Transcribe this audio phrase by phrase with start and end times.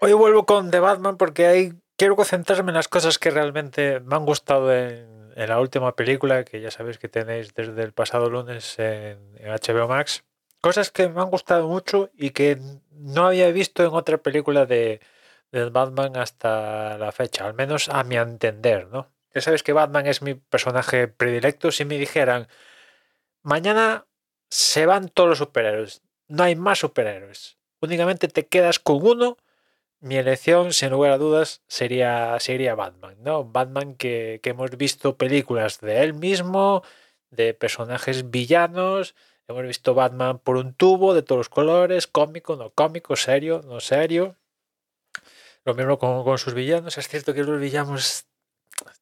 [0.00, 4.14] Hoy vuelvo con The Batman porque hay, quiero concentrarme en las cosas que realmente me
[4.14, 8.30] han gustado en, en la última película, que ya sabéis que tenéis desde el pasado
[8.30, 10.22] lunes en, HBO Max.
[10.60, 12.60] Cosas que me han gustado mucho y que
[12.92, 15.00] no había visto en otra película de,
[15.50, 19.10] de Batman hasta la fecha, al menos a mi entender, ¿no?
[19.34, 21.72] Ya sabes que Batman es mi personaje predilecto.
[21.72, 22.46] Si me dijeran,
[23.42, 24.06] mañana
[24.48, 29.36] se van todos los superhéroes, no hay más superhéroes, únicamente te quedas con uno
[30.00, 33.44] mi elección, sin lugar a dudas, sería, sería Batman, ¿no?
[33.44, 36.82] Batman que, que, hemos visto películas de él mismo,
[37.30, 39.14] de personajes villanos,
[39.48, 43.80] hemos visto Batman por un tubo de todos los colores, cómico, no cómico, serio, no
[43.80, 44.36] serio.
[45.64, 46.96] Lo mismo con, con sus villanos.
[46.98, 48.26] Es cierto que los villanos,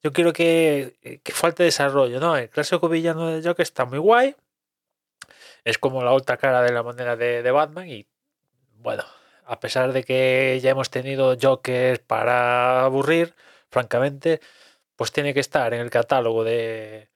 [0.02, 2.36] yo quiero que, que falte desarrollo, ¿no?
[2.36, 4.34] El clásico villano de Joker está muy guay.
[5.64, 8.06] Es como la otra cara de la moneda de, de Batman y,
[8.78, 9.04] bueno,
[9.46, 13.34] a pesar de que ya hemos tenido Jokers para aburrir,
[13.70, 14.40] francamente,
[14.96, 17.10] pues tiene que estar en el catálogo de,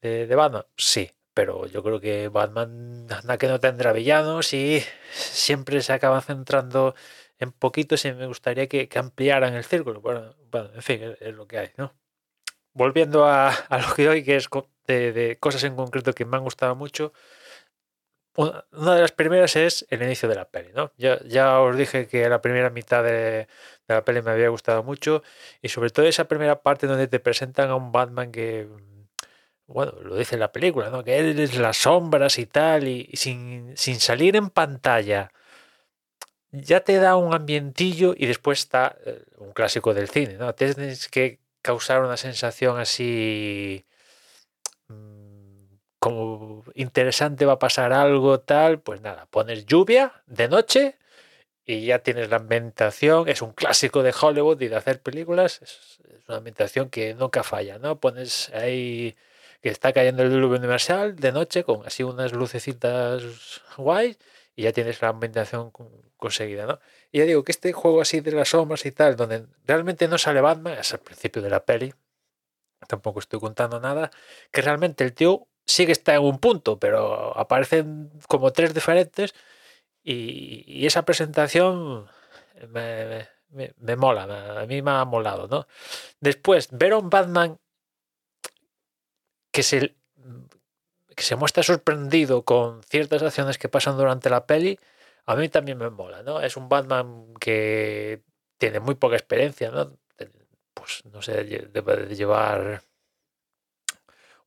[0.00, 0.64] de, de, Batman.
[0.76, 6.20] Sí, pero yo creo que Batman anda que no tendrá villanos y siempre se acaba
[6.22, 6.94] centrando
[7.38, 10.00] en poquitos y me gustaría que, que ampliaran el círculo.
[10.00, 11.92] Bueno, bueno, en fin, es, lo que hay, ¿no?
[12.72, 14.48] Volviendo a, lo que hoy, que es
[14.86, 17.12] de cosas en concreto que me han gustado mucho,
[18.36, 20.92] una de las primeras es el inicio de la peli, ¿no?
[20.96, 23.48] Ya, ya os dije que la primera mitad de, de,
[23.88, 25.22] la peli me había gustado mucho
[25.62, 28.68] y sobre todo esa primera parte donde te presentan a un Batman que,
[29.66, 31.04] bueno, lo dice la película, ¿no?
[31.04, 35.32] Que él es las sombras y tal y, y sin, sin salir en pantalla
[36.62, 40.54] ya te da un ambientillo y después está eh, un clásico del cine, ¿no?
[40.54, 43.84] Tienes que causar una sensación así
[46.74, 50.96] interesante va a pasar algo tal, pues nada, pones lluvia de noche
[51.64, 55.98] y ya tienes la ambientación, es un clásico de Hollywood y de hacer películas, es,
[56.28, 58.00] una ambientación que nunca falla, ¿no?
[58.00, 59.16] Pones ahí
[59.62, 63.22] que está cayendo el diluvio universal de noche con así unas lucecitas
[63.76, 64.18] guays
[64.54, 65.72] y ya tienes la ambientación
[66.16, 66.80] conseguida, ¿no?
[67.12, 70.18] Y ya digo que este juego así de las sombras y tal, donde realmente no
[70.18, 71.94] sale Batman, es al principio de la peli,
[72.88, 74.10] tampoco estoy contando nada,
[74.50, 79.34] que realmente el tío sí que está en un punto, pero aparecen como tres diferentes
[80.02, 82.06] y, esa presentación
[82.68, 85.66] me, mola, a mí me ha molado, ¿no?
[86.20, 87.58] Después, ver a un Batman
[89.52, 89.96] que se,
[91.14, 94.78] que se muestra sorprendido con ciertas acciones que pasan durante la peli,
[95.26, 96.40] a mí también me mola, ¿no?
[96.40, 98.22] Es un Batman que
[98.58, 99.96] tiene muy poca experiencia, ¿no?
[100.74, 102.82] Pues no sé, debe de llevar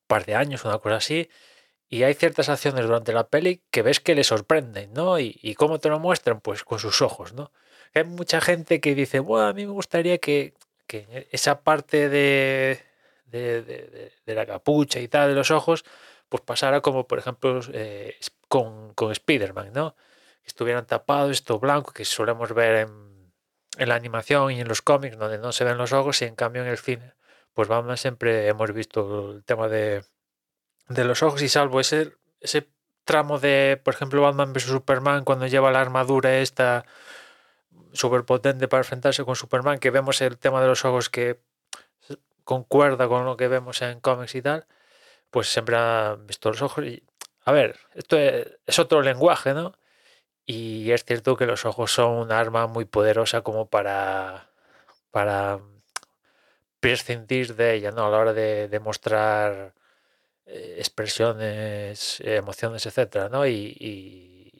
[0.09, 1.29] par de años, una cosa así,
[1.89, 5.19] y hay ciertas acciones durante la peli que ves que le sorprenden, ¿no?
[5.19, 7.51] Y, cómo te lo muestran, pues con sus ojos, ¿no?
[7.95, 10.53] Hay mucha gente que dice, bueno, a mí me gustaría que,
[10.87, 12.81] que esa parte de,
[13.25, 15.85] de, la capucha y tal, de los ojos,
[16.29, 18.15] pues pasara como, por ejemplo, eh,
[18.47, 19.95] con, con Spider-Man, ¿no?
[20.45, 22.87] Estuvieran tapados, esto blanco, que solemos ver
[23.77, 26.35] en la animación y en los cómics, donde no se ven los ojos, y en
[26.35, 27.13] cambio en el cine
[27.53, 30.03] pues Batman siempre hemos visto el tema de,
[30.87, 32.69] de los ojos y salvo ese, ese
[33.03, 36.85] tramo de, por ejemplo, Batman vs Superman cuando lleva la armadura esta
[37.93, 41.39] súper potente para enfrentarse con Superman, que vemos el tema de los ojos que
[42.43, 44.67] concuerda con lo que vemos en cómics y tal,
[45.31, 47.03] pues siempre han visto los ojos y,
[47.45, 49.73] a ver, esto es, es otro lenguaje, ¿no?
[50.45, 54.49] Y es cierto que los ojos son un arma muy poderosa como para,
[55.11, 55.59] para
[56.79, 58.05] prescindir de ella ¿no?
[58.05, 59.73] a la hora de, de mostrar
[60.45, 63.45] eh, expresiones, emociones, etcétera, ¿no?
[63.47, 64.51] Y, y,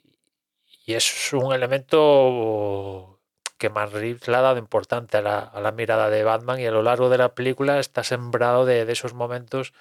[0.86, 3.20] y, es un elemento
[3.58, 6.66] que Matt Reeves le ha dado importante a la, a la, mirada de Batman y
[6.66, 9.72] a lo largo de la película está sembrado de, de esos momentos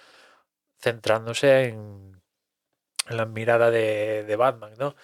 [0.80, 2.22] centrándose en,
[3.10, 4.96] en la mirada de, de Batman, ¿no?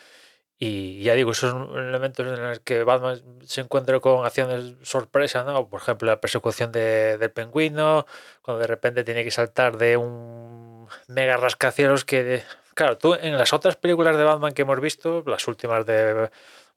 [0.58, 5.68] Y ya digo, esos elementos en los que Batman se encuentra con acciones sorpresa, ¿no?
[5.68, 8.06] Por ejemplo, la persecución de, del pingüino,
[8.42, 12.44] cuando de repente tiene que saltar de un mega rascacielos que...
[12.74, 16.30] Claro, tú en las otras películas de Batman que hemos visto, las últimas de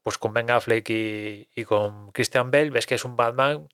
[0.02, 3.68] pues con Ben Affleck y, con Christian Bale, ves que es un Batman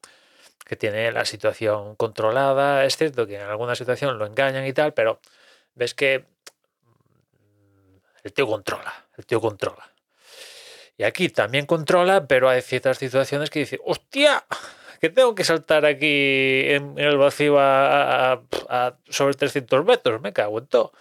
[0.65, 2.85] que tiene la situación controlada.
[2.85, 5.21] Es cierto que en alguna situación lo engañan y tal, pero
[5.75, 6.27] ves que
[8.25, 9.94] el tío controla, el tío controla.
[10.96, 14.44] Y aquí también controla, pero hay ciertas situaciones que dice, hostia,
[15.00, 18.43] que tengo que saltar aquí en, el vacío a,
[19.08, 20.93] sobre 300 metros, me cago en todo.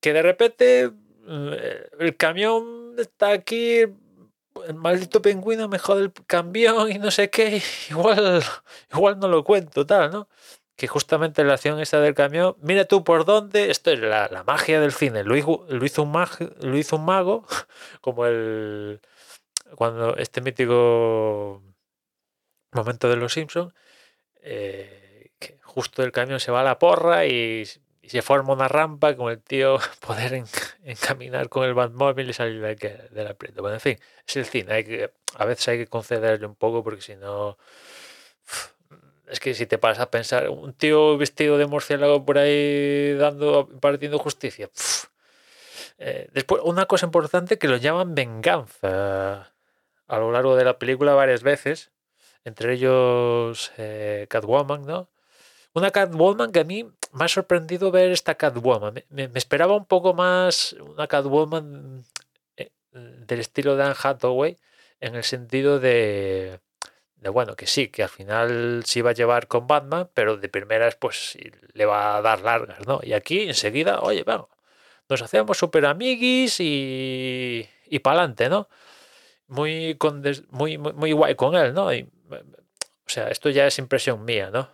[0.00, 1.52] Que de repente mm,
[1.98, 3.86] el camión está aquí
[4.66, 8.42] el maldito pingüino me jode el camión y no sé qué, igual,
[8.92, 10.28] igual no lo cuento, tal, ¿no?
[10.76, 14.80] Que justamente la acción esta del camión, mira tú por dónde, esto es la, magia
[14.80, 17.46] del cine, lo hizo, lo hizo, un mago, lo hizo un mago,
[18.00, 19.00] como el,
[19.74, 21.62] cuando este mítico
[22.72, 23.74] momento de los Simpsons,
[24.42, 27.66] eh, que justo el camión se va a la porra y
[28.10, 30.44] se forma una rampa con el tío poder
[30.82, 33.62] encaminar con el Batmóvil y salir de, del aprieto.
[33.62, 34.72] Bueno, en fin, es el cine.
[34.72, 37.56] Hay que, a veces hay que concederle un poco porque si no...
[39.30, 43.68] Es que si te pasas a pensar, un tío vestido de murciélago por ahí dando,
[43.80, 44.68] partiendo justicia.
[45.98, 49.52] Eh, después, una cosa importante que lo llaman venganza
[50.08, 51.92] a lo largo de la película varias veces,
[52.44, 55.08] entre ellos eh, Catwoman, ¿no?
[55.74, 59.04] Una Catwoman que a mí me ha sorprendido ver esta Catwoman.
[59.10, 62.04] Me, esperaba un poco más una Catwoman
[62.56, 64.56] eh, del estilo de Anne Hathaway,
[65.00, 66.60] en el sentido de,
[67.20, 70.48] de, bueno, que sí, que al final se iba a llevar con Batman, pero de
[70.48, 71.38] primeras pues
[71.74, 73.00] le va a dar largas, ¿no?
[73.02, 74.48] Y aquí enseguida, oye, vamos,
[75.08, 78.68] nos hacemos super amiguis y, y para adelante, ¿no?
[79.48, 81.88] Muy, con, muy, muy, muy, guay con él, ¿no?
[81.88, 84.70] o sea, esto ya es impresión mía, ¿no?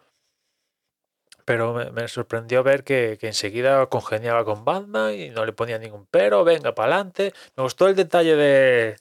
[1.46, 6.44] pero me, sorprendió ver que, enseguida congeniaba con Batman y no le ponía ningún pero,
[6.44, 7.32] venga, para adelante.
[7.56, 8.96] Me gustó el detalle de...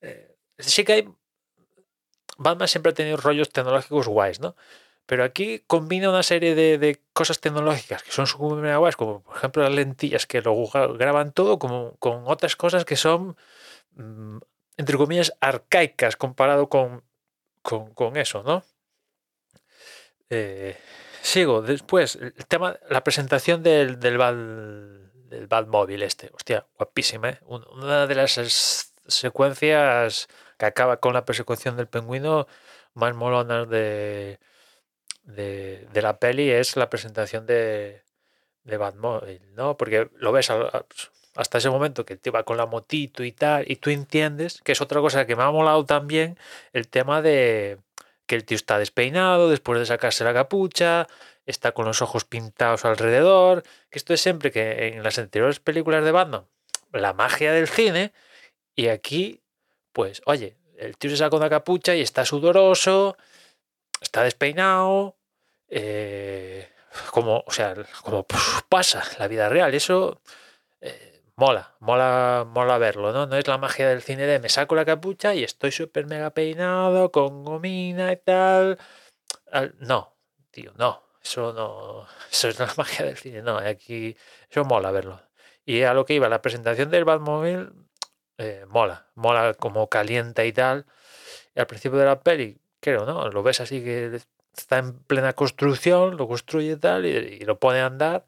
[0.00, 1.08] Eh, sí que hay...
[2.36, 4.56] Batman siempre ha tenido rollos tecnológicos guays, ¿no?
[5.06, 9.62] Pero aquí combina una serie de, cosas tecnológicas que son súper guays, como por ejemplo
[9.62, 10.54] las lentillas que lo
[10.94, 13.36] graban todo, como, con otras cosas que son,
[13.94, 14.38] mm,
[14.76, 17.04] entre comillas, arcaicas comparado con,
[17.62, 18.64] con, eso, ¿no?
[20.30, 20.76] Eh,
[21.26, 24.16] Sigo, después, el tema, la presentación del, del,
[25.28, 26.30] del este.
[26.32, 27.40] Hostia, guapísima, ¿eh?
[27.46, 32.46] Una de las secuencias que acaba con la persecución del pingüino
[32.94, 34.38] más molonas de,
[35.24, 38.02] de, la peli es la presentación de,
[38.64, 39.76] de Batmóvil, ¿no?
[39.76, 40.50] Porque lo ves
[41.34, 44.72] hasta ese momento que te va con la motito y tal, y tú entiendes que
[44.72, 46.38] es otra cosa que me ha molado también
[46.72, 47.78] el tema de
[48.26, 51.06] que el tío está despeinado después de sacarse la capucha,
[51.46, 56.04] está con los ojos pintados alrededor, que esto es siempre que en las anteriores películas
[56.04, 56.46] de Batman,
[56.92, 58.12] la magia del cine,
[58.74, 59.42] y aquí,
[59.96, 63.16] pues, oye, el tío se saca una capucha y está sudoroso,
[63.98, 65.16] está despeinado,
[65.68, 66.68] eh,
[67.12, 68.26] como, o sea, como
[68.68, 70.20] pasa la vida real, eso...
[70.82, 73.26] Eh, mola, mola, mola verlo, ¿no?
[73.26, 76.28] No es la magia del cine de me saco la capucha y estoy súper mega
[76.28, 78.78] peinado, con gomina y tal.
[79.80, 80.14] No,
[80.50, 81.02] tío, no.
[81.22, 82.06] Eso no.
[82.30, 83.56] Eso es la magia del cine, no.
[83.56, 84.14] Aquí.
[84.50, 85.22] Eso mola verlo.
[85.64, 87.70] Y a lo que iba, la presentación del Batmobile
[88.38, 89.06] eh, mola.
[89.14, 90.86] Mola como calienta y tal.
[91.54, 93.28] Y al principio de la peli, creo, ¿no?
[93.30, 94.20] Lo ves así que
[94.56, 98.24] está en plena construcción, lo construye y tal, y lo pone a andar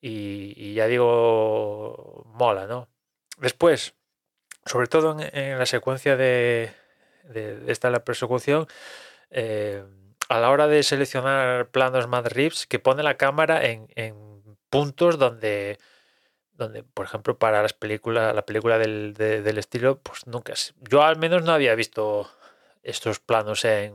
[0.00, 2.88] y, ya digo, mola, ¿no?
[3.38, 3.94] Después,
[4.64, 6.72] sobre todo en, la secuencia de,
[7.66, 8.66] esta la persecución,
[9.30, 9.84] eh,
[10.28, 13.88] a la hora de seleccionar planos Mad Rips, que pone la cámara en,
[14.70, 15.78] puntos donde,
[16.56, 19.14] donde, por ejemplo, para las películas, la película del,
[19.58, 22.30] estilo, pues nunca, yo al menos no había visto
[22.82, 23.92] estos planos en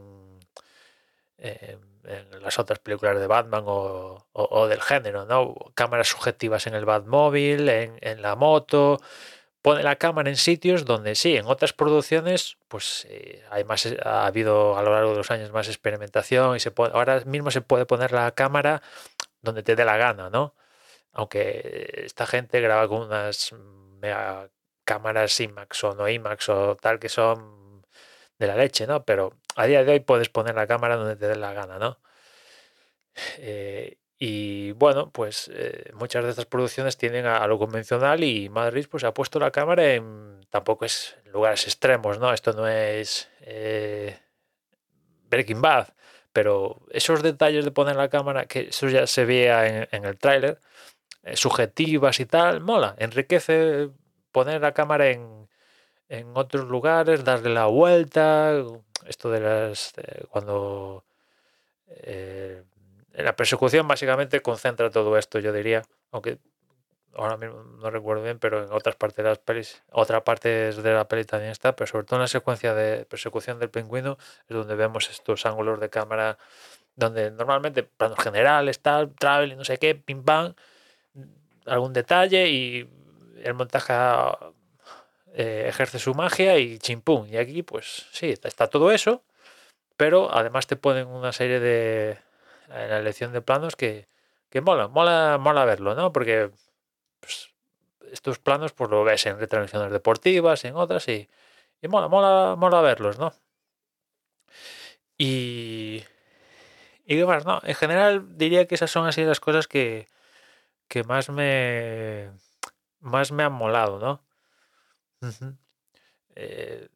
[2.41, 5.55] las otras películas de Batman o, del género, ¿no?
[5.75, 8.99] Cámaras subjetivas en el Batmóvil, en, en la moto.
[9.61, 14.25] Pone la cámara en sitios donde sí, en otras producciones, pues eh, hay más, ha
[14.25, 17.61] habido a lo largo de los años más experimentación y se puede, ahora mismo se
[17.61, 18.81] puede poner la cámara
[19.43, 20.55] donde te dé la gana, ¿no?
[21.13, 23.53] Aunque esta gente graba con unas
[23.99, 24.49] mega
[24.85, 27.85] cámaras IMAX o no IMAX o tal que son
[28.39, 29.05] de la leche, ¿no?
[29.05, 31.99] Pero a día de hoy puedes poner la cámara donde te dé la gana, ¿no?
[33.37, 38.87] Eh, y bueno, pues eh, muchas de estas producciones tienen a, lo convencional y Madrid
[38.89, 42.33] pues ha puesto la cámara en tampoco es lugares extremos, ¿no?
[42.33, 44.19] Esto no es eh,
[45.29, 45.89] Breaking Bad,
[46.33, 50.17] pero esos detalles de poner la cámara, que eso ya se veía en, en el
[50.17, 50.59] tráiler,
[51.33, 53.89] subjetivas y tal, mola, enriquece
[54.31, 55.47] poner la cámara en,
[56.09, 58.53] en otros lugares, darle la vuelta,
[59.07, 59.93] esto de las
[60.29, 61.03] cuando
[61.87, 62.63] eh,
[63.13, 66.37] la persecución básicamente concentra todo esto yo diría aunque
[67.13, 70.93] ahora mismo no recuerdo bien pero en otras partes de las pelis otra parte de
[70.93, 74.55] la peli también está pero sobre todo en la secuencia de persecución del pingüino es
[74.55, 76.37] donde vemos estos ángulos de cámara
[76.95, 80.53] donde normalmente planos generales tal travel no sé qué pim pam
[81.65, 82.89] algún detalle y
[83.43, 83.93] el montaje
[85.33, 87.29] eh, ejerce su magia y chimpún.
[87.29, 89.23] Y aquí, pues sí, está todo eso,
[89.97, 92.17] pero además te ponen una serie de.
[92.69, 94.07] en la elección de planos que,
[94.49, 96.11] que mola, mola, mola verlo, ¿no?
[96.13, 96.51] Porque
[97.19, 97.51] pues,
[98.11, 101.29] estos planos, pues lo ves en retransmisiones deportivas, en otras, y,
[101.81, 103.33] y mola, mola, mola verlos, ¿no?
[105.17, 106.03] Y.
[107.05, 107.61] Y qué más, ¿no?
[107.63, 110.07] En general diría que esas son así las cosas que,
[110.91, 112.29] que más me.
[112.99, 114.21] más me han molado, ¿no?
[116.35, 116.89] Eh,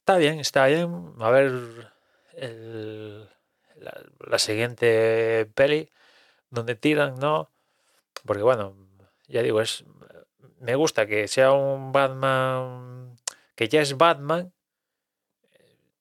[0.00, 1.14] está bien, está bien.
[1.20, 1.52] A ver
[3.76, 5.88] la, siguiente peli
[6.50, 7.52] donde tiran, ¿no?
[8.26, 8.74] Porque bueno,
[9.28, 9.84] ya digo, es
[10.58, 13.16] me gusta que sea un Batman
[13.54, 14.52] que ya es Batman.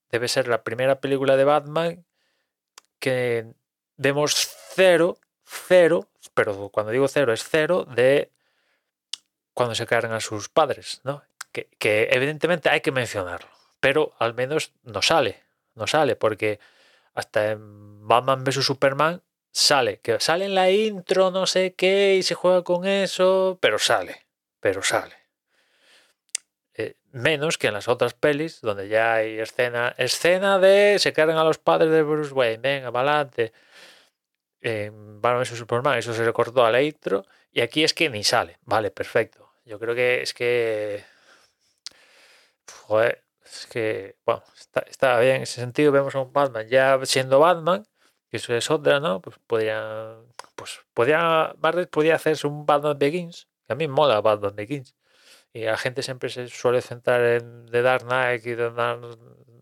[0.10, 2.04] Debe ser la primera película de Batman
[2.98, 3.46] que
[3.96, 4.34] demos
[4.74, 8.32] cero, cero, pero cuando digo cero es cero de
[9.54, 11.24] cuando se cargan a sus padres, ¿no?
[11.52, 13.50] que, evidentemente hay que mencionarlo,
[13.80, 15.44] pero al menos no sale,
[15.76, 16.60] no sale, porque
[17.14, 22.24] hasta en Batman vs Superman sale, que sale en la intro, no sé qué, y
[22.24, 24.26] se juega con eso, pero sale,
[24.60, 25.16] pero sale.
[26.74, 31.38] Eh, menos que en las otras pelis, donde ya hay escena, escena de se cargan
[31.38, 33.52] a los padres de Bruce Wayne, venga, adelante.
[34.62, 38.24] En Batman vs Superman, eso se recortó a la intro, y aquí es que ni
[38.24, 39.52] sale, vale, perfecto.
[39.66, 41.04] Yo creo que es que
[42.92, 44.44] joder, es que, bueno,
[44.88, 45.92] está, bien en ese sentido.
[45.92, 47.86] Vemos a un Batman ya siendo Batman,
[48.30, 49.22] que eso es otra, ¿no?
[49.22, 50.18] Pues podría,
[50.56, 54.96] pues podría, Marvel podría hacerse un Batman Begins, que a mí mola Batman Begins.
[55.54, 59.02] Y la gente siempre se suele centrar en The Dark Knight y The Dark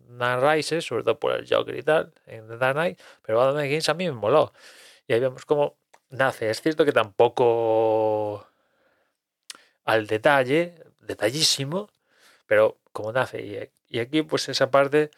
[0.08, 3.62] Knight Rises, sobre todo por el Joker y tal, en The Dark Knight, pero Batman
[3.62, 4.52] Begins a mí me moló.
[5.10, 5.76] Y ahí vemos cómo
[6.10, 6.50] nace.
[6.50, 8.46] Es cierto que tampoco
[9.84, 11.90] al detalle, detallísimo,
[12.46, 13.68] pero como nace.
[13.88, 15.10] Y, aquí, pues esa parte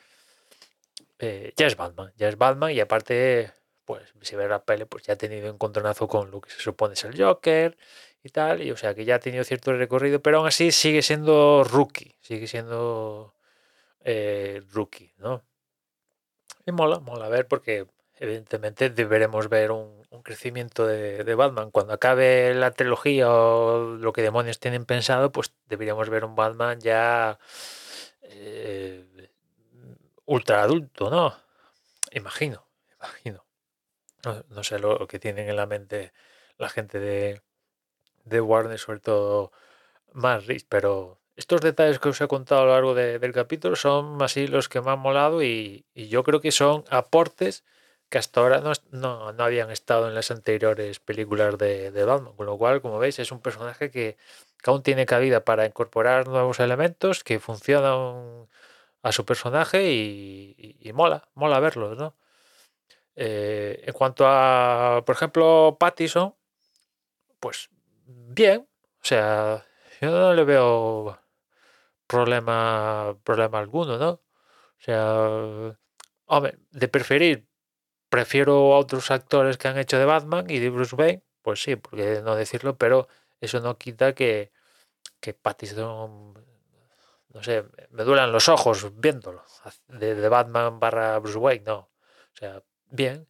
[1.19, 3.53] eh, ya es Batman, ya es Batman y aparte,
[3.85, 6.95] pues si ve la pele, pues ya ha tenido encontronazo con lo que se supone
[6.95, 7.77] es el Joker
[8.23, 11.03] y tal, y o sea que ya ha tenido cierto recorrido, pero aún así sigue
[11.03, 13.35] siendo rookie, sigue siendo
[14.05, 15.45] eh, rookie, ¿no?
[16.65, 17.87] Y mola, mola ver porque
[18.23, 21.73] evidentemente deberemos ver un, crecimiento de, de, Batman.
[21.73, 26.79] Cuando acabe la trilogía o lo que demonios tienen pensado, pues deberíamos ver un Batman
[26.81, 27.41] ya
[28.23, 29.05] eh,
[30.25, 31.35] ultra adulto, ¿no?
[32.13, 32.65] Imagino,
[32.95, 33.45] imagino.
[34.51, 36.13] No, sé lo, que tienen en la mente
[36.57, 37.43] la gente de,
[38.25, 39.51] de Warner, sobre todo
[40.13, 44.23] más rich, pero estos detalles que os he contado a lo largo del capítulo son
[44.23, 47.65] así los que me han molado y yo creo que son aportes
[48.13, 52.35] que hasta ahora no, no, no, habían estado en las anteriores películas de, Batman.
[52.37, 54.19] Con lo cual, como veis, es un personaje que,
[54.67, 58.49] aún tiene cabida para incorporar nuevos elementos que funcionan
[59.03, 62.15] a su personaje y, mola, mola verlos, ¿no?
[63.17, 66.35] Eh, en cuanto a, por ejemplo, Pattison,
[67.41, 67.71] pues
[68.07, 68.69] bien,
[69.03, 69.65] o sea,
[70.03, 71.19] yo no le veo
[72.07, 74.11] problema, problema alguno, ¿no?
[74.11, 74.23] O
[74.81, 75.77] sea,
[76.27, 77.52] hombre, de preferir
[78.13, 81.77] prefiero a otros actores que han hecho de Batman y de Bruce Wayne, pues sí,
[81.77, 83.09] porque no decirlo, pero
[83.41, 84.53] eso no quita que,
[85.19, 86.35] que Pattinson,
[87.31, 89.43] no sé, me duelen los ojos viéndolo,
[89.89, 91.79] de, Batman barra Bruce Wayne, no.
[91.79, 93.27] O sea, bien,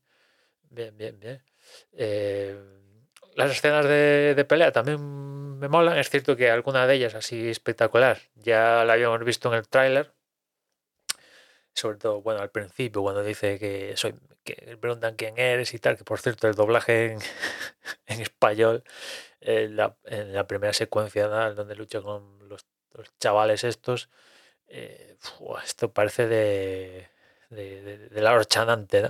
[0.68, 1.44] bien, bien, bien.
[1.92, 2.60] Eh,
[3.36, 7.48] las escenas de, de, pelea también me molan, es cierto que alguna de ellas así
[7.48, 10.12] espectacular, ya la habíamos visto en el tráiler,
[11.74, 14.14] sobre todo, bueno, al principio, cuando dice que soy,
[14.44, 17.20] que preguntan quién eres y tal, que por cierto el doblaje en,
[18.06, 18.84] en español,
[19.40, 22.66] en la, en la, primera secuencia donde lucha con los,
[23.20, 24.10] chavales estos,
[24.68, 25.16] eh,
[25.64, 27.08] esto parece de,
[27.50, 29.08] de, de, la horchanante, ¿no?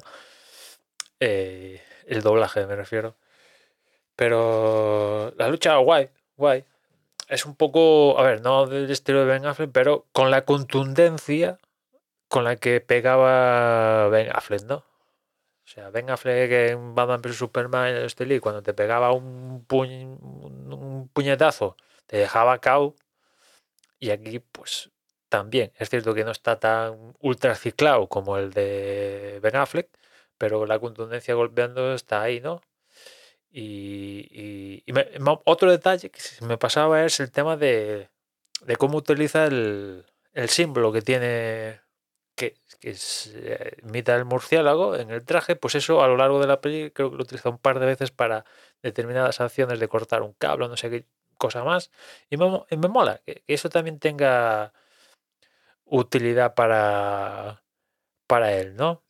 [1.21, 3.17] Eh, el doblaje me refiero.
[4.17, 6.65] Pero la lucha guay, guay.
[7.29, 11.59] Es un poco, a ver, no del estilo de Ben Affleck, pero con la contundencia
[12.33, 14.77] con la que pegaba Ben Affleck, ¿no?
[14.77, 21.77] O sea, Ben Affleck en Batman vs Superman este cuando te pegaba un, un puñetazo,
[22.07, 22.95] te dejaba cao.
[23.99, 24.91] Y aquí, pues
[25.29, 25.73] también.
[25.77, 29.91] Es cierto que no está tan ultra ciclado como el de Ben Affleck,
[30.39, 32.63] pero la contundencia golpeando está ahí, ¿no?
[33.51, 34.83] Y,
[35.45, 38.09] otro detalle que me pasaba es el tema de,
[38.63, 41.83] de cómo utiliza el, el símbolo que tiene
[42.35, 42.97] que, que
[43.35, 46.91] eh, imita el murciélago en el traje, pues eso a lo largo de la peli
[46.91, 48.45] creo que lo utiliza un par de veces para
[48.83, 51.07] determinadas acciones de cortar un cable, no sé qué,
[51.39, 51.91] cosa más.
[52.31, 54.73] Y me, mola que, eso también tenga
[55.85, 57.63] utilidad para,
[58.27, 59.05] para él, ¿no?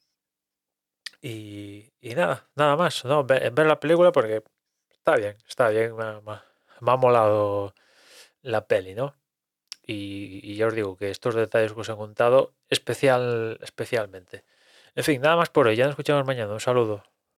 [1.20, 3.24] Y, nada, nada más, ¿no?
[3.24, 4.42] Ver, ver la película porque
[4.90, 7.74] está bien, está bien, me, me ha molado
[8.42, 9.14] la peli, ¿no?
[9.86, 14.44] Y, y ya os digo que estos detalles que os he contado, especial, especialmente.
[14.94, 17.11] En fin, nada más por hoy, ya nos escuchamos mañana, un saludo.